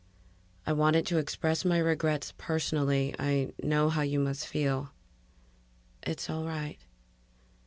[0.65, 3.13] "I wanted to express my regrets personally.
[3.19, 4.93] I know how you must feel."
[6.01, 6.79] "It's all right."